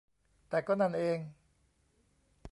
[0.49, 1.19] แต่ก็นั่นเอง